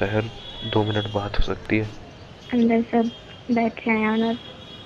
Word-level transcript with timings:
शहर 0.00 0.30
दो 0.72 0.82
मिनट 0.84 1.12
बात 1.14 1.38
हो 1.38 1.42
सकती 1.44 1.78
है। 1.78 1.88
अंदर 2.52 2.82
सब 2.92 3.10
बैठे 3.54 3.90
हैं 3.90 4.08
और 4.10 4.36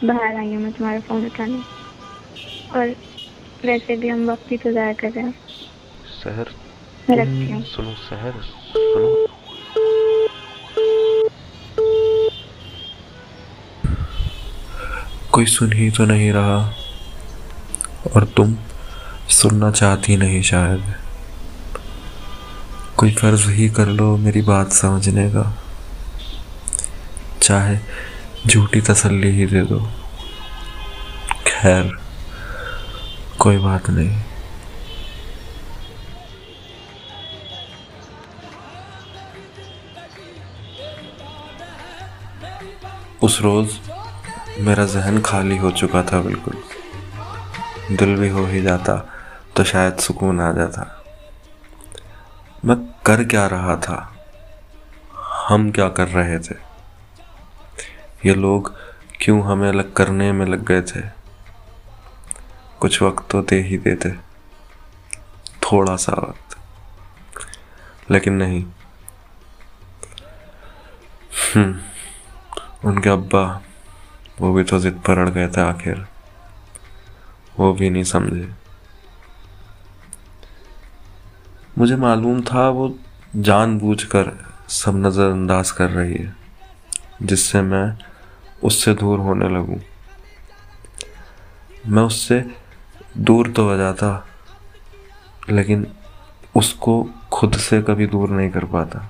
बाहर 0.05 0.37
आई 0.37 0.55
हूँ 0.55 0.63
मैं 0.63 0.73
तुम्हारा 0.73 1.01
फ़ोन 1.01 1.27
उठाने। 1.27 1.59
और 2.79 2.95
वैसे 3.65 3.97
भी 3.97 4.09
हम 4.09 4.31
वक्त 4.31 4.51
ही 4.53 4.57
तो 4.57 4.73
ज़ाया 4.73 4.93
कर 4.93 5.11
रहे 5.11 5.25
हैं। 5.25 5.35
शहर 6.23 6.51
रखती 7.11 7.51
हूँ। 7.51 7.63
सुनो 7.65 7.95
शहर 8.01 8.41
सुनो। 8.75 9.27
कोई 15.33 15.47
सुन 15.47 15.73
ही 15.73 15.91
तो 15.91 16.05
नहीं 16.05 16.31
रहा। 16.33 16.59
और 18.15 18.25
तुम 18.37 18.57
सुनना 19.33 19.71
चाहती 19.71 20.17
नहीं 20.17 20.43
शायद। 20.43 21.04
कोई 23.05 23.13
फ़र्ज़ 23.13 23.49
ही 23.51 23.69
कर 23.69 23.87
लो, 23.87 24.17
मेरी 24.17 24.43
बात 24.43 24.73
समझने 24.73 25.29
का। 25.31 25.43
चाहे 27.43 27.79
झूठी 28.47 28.81
तसल्ली 28.81 29.31
ही 29.31 29.47
दे 29.47 29.61
दो। 29.63 29.81
खैर, 31.47 31.99
कोई 33.39 33.59
बात 33.59 33.91
नहीं। 33.91 34.23
उस 43.23 43.41
रोज़ 43.43 43.77
मेरा 44.61 44.87
जहन 44.87 45.21
खाली 45.21 45.57
हो 45.57 45.71
चुका 45.71 46.03
था 46.03 46.21
बिल्कुल। 46.21 46.63
दिल 47.97 48.17
भी 48.17 48.29
हो 48.29 48.47
ही 48.47 48.63
जाता 48.63 49.15
तो 49.57 49.65
शायद 49.65 49.99
सुकून 49.99 50.41
आ 50.41 50.53
जाता। 50.53 51.04
मैं 52.65 52.77
कर 53.07 53.25
क्या 53.25 53.47
रहा 53.47 53.77
था? 53.77 54.27
हम 55.49 55.71
क्या 55.71 55.89
कर 55.89 56.09
रहे 56.09 56.39
थे? 56.39 56.55
ये 58.27 58.35
लोग 58.35 58.75
क्यों 59.23 59.43
हमें 59.43 59.69
अलग 59.69 59.93
करने 59.93 60.33
में 60.33 60.47
लग 60.47 60.65
गए 60.65 60.83
थे? 60.83 61.01
कुछ 62.81 63.03
वक्त 63.03 63.31
तो 63.31 63.43
दे 63.43 63.61
ही 63.61 63.79
देते। 63.79 64.11
थोड़ा 65.49 65.97
सा 65.97 66.13
वक्त। 66.13 66.59
लेकिन 68.11 68.33
नहीं। 68.33 68.65
हम्म 71.57 71.81
उनके 72.89 73.11
अब्बा, 73.11 73.61
वो 74.41 74.53
भी 74.53 74.65
तो 74.65 74.79
जिद 74.79 75.03
पर 75.07 75.19
अड़ 75.19 75.29
गए 75.29 75.49
थे 75.49 75.61
आखिर। 75.61 76.07
वो 77.59 77.73
भी 77.73 77.91
नहीं 77.91 78.05
समझे। 78.05 78.64
मुझे 81.79 81.97
मालूम 81.97 82.41
था 82.43 82.69
वो 82.69 82.95
जानबूझकर 83.37 84.31
सब 84.71 84.97
नज़रअंदाज 84.97 85.71
कर 85.71 85.91
रही 85.91 86.15
है, 86.15 86.35
जिससे 87.23 87.63
मैं 87.63 87.97
उससे 88.65 88.95
दूर 88.95 89.19
होने 89.19 89.49
लगूं। 89.49 89.79
मैं 91.87 92.03
उससे 92.03 92.45
दूर 93.19 93.51
तो 93.51 93.65
हो 93.69 93.77
जाता, 93.77 94.27
लेकिन 95.51 95.87
उसको 96.57 97.03
खुद 97.33 97.57
से 97.59 97.81
कभी 97.83 98.07
दूर 98.07 98.31
नहीं 98.31 98.51
कर 98.51 98.65
पाता। 98.65 99.09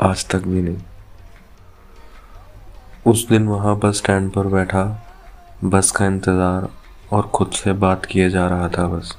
आज 0.00 0.26
तक 0.28 0.46
भी 0.46 0.62
नहीं। 0.62 0.78
उस 3.06 3.26
दिन 3.28 3.48
वहाँ 3.48 3.78
बस 3.78 3.96
स्टैंड 3.98 4.30
पर 4.32 4.46
बैठा, 4.46 4.84
बस 5.64 5.90
का 5.90 6.06
इंतज़ार 6.06 6.68
और 7.12 7.28
खुद 7.28 7.50
से 7.52 7.72
बात 7.74 8.04
किए 8.06 8.28
जा 8.30 8.46
रहा 8.48 8.68
था 8.68 8.86
बस। 8.88 9.16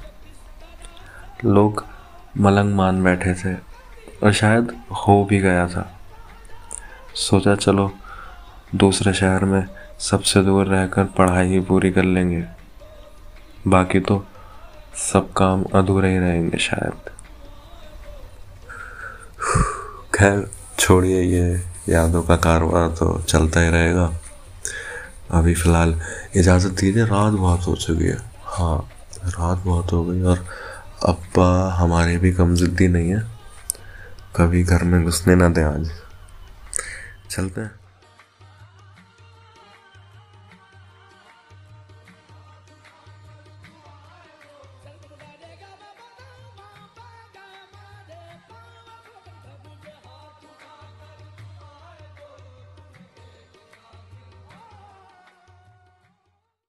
लोग 1.44 1.84
मलंग 2.38 2.74
मान 2.74 3.02
बैठे 3.04 3.34
थे 3.34 3.54
और 4.22 4.32
शायद 4.32 4.72
हो 4.90 5.24
भी 5.24 5.38
गया 5.40 5.66
था। 5.68 5.86
सोचा 7.14 7.54
चलो 7.54 7.90
दूसरे 8.74 9.12
शहर 9.14 9.44
में 9.44 9.66
सबसे 10.00 10.42
दूर 10.42 10.66
रहकर 10.66 11.04
पढ़ाई 11.04 11.48
ही 11.48 11.60
पूरी 11.60 11.90
कर 11.90 12.02
लेंगे। 12.02 12.44
बाकी 13.66 14.00
तो 14.00 14.24
सब 15.12 15.32
काम 15.32 15.64
अधूरे 15.74 16.10
ही 16.12 16.18
रहेंगे 16.18 16.58
शायद। 16.58 17.10
खैर, 20.14 20.50
छोड़िए 20.78 21.22
ये 21.22 21.64
यादों 21.88 22.22
का 22.22 22.36
कारोबार 22.36 22.88
तो 22.88 23.18
चलता 23.22 23.60
ही 23.60 23.68
रहेगा। 23.68 24.12
अभी 25.30 25.54
फ़िलहाल 25.54 26.00
इजाज़त 26.36 26.70
दीजिए, 26.70 27.04
रात 27.04 27.32
बहुत 27.32 27.66
हो 27.66 27.74
चुकी 27.76 28.04
है। 28.04 28.18
हाँ 28.44 28.78
रात 29.26 29.58
बहुत 29.58 29.92
हो 29.92 30.04
गई 30.04 30.22
और 30.22 30.46
अब्बा 31.04 31.74
हमारे 31.74 32.16
भी 32.16 32.32
कम 32.32 32.54
ज़िद्दी 32.54 32.88
नहीं 32.88 33.10
है। 33.10 33.22
कभी 34.36 34.64
घर 34.64 34.84
में 34.84 35.04
घुसने 35.04 35.34
ना 35.34 35.48
दें 35.48 35.64
आज। 35.64 35.90
चलते 37.30 37.60
हैं। 37.60 37.79